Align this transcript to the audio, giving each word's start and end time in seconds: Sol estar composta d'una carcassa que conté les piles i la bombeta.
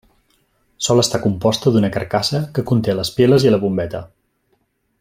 Sol 0.85 1.01
estar 1.01 1.19
composta 1.25 1.73
d'una 1.75 1.91
carcassa 1.97 2.41
que 2.57 2.65
conté 2.71 2.97
les 3.01 3.13
piles 3.19 3.47
i 3.49 3.53
la 3.53 3.61
bombeta. 3.67 4.03